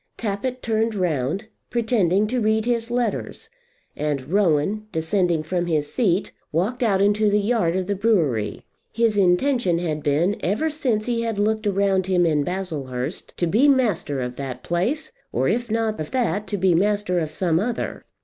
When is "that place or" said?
14.37-15.47